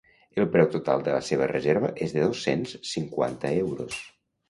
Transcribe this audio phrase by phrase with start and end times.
[0.37, 4.05] El preu total de la seva reserva és de dos-cents cinquanta euros.